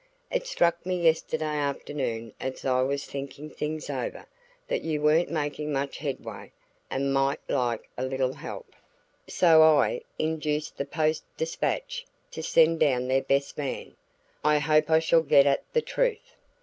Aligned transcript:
It 0.31 0.47
struck 0.47 0.83
me 0.83 0.99
yesterday 0.99 1.59
afternoon 1.59 2.33
as 2.39 2.65
I 2.65 2.81
was 2.81 3.05
thinking 3.05 3.51
things 3.51 3.87
over 3.87 4.25
that 4.67 4.81
you 4.81 4.99
weren't 4.99 5.29
making 5.29 5.71
much 5.71 5.97
headway 5.99 6.51
and 6.89 7.13
might 7.13 7.39
like 7.47 7.87
a 7.99 8.03
little 8.03 8.33
help; 8.33 8.73
so 9.27 9.61
I 9.61 10.01
induced 10.17 10.77
the 10.79 10.85
Post 10.85 11.25
Dispatch 11.37 12.07
to 12.31 12.41
send 12.41 12.79
down 12.79 13.09
their 13.09 13.21
best 13.21 13.59
man. 13.59 13.95
I 14.43 14.57
hope 14.57 14.89
I 14.89 14.97
shall 14.97 15.21
get 15.21 15.45
at 15.45 15.61
the 15.71 15.81
truth." 15.83 16.35